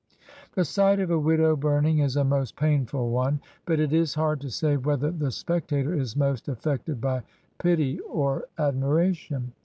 The 0.55 0.65
sight 0.65 0.99
of 0.99 1.11
a 1.11 1.19
widow 1.19 1.55
burning 1.55 1.99
is 1.99 2.15
a 2.15 2.23
most 2.23 2.55
painful 2.55 3.11
one; 3.11 3.39
but 3.67 3.79
it 3.79 3.93
is 3.93 4.15
hard 4.15 4.41
to 4.41 4.49
say 4.49 4.75
whether 4.75 5.11
the 5.11 5.29
spectator 5.29 5.93
is 5.93 6.17
most 6.17 6.47
af 6.47 6.59
fected 6.59 6.99
by 6.99 7.21
pity 7.59 7.99
or 8.09 8.45
admiration. 8.57 9.53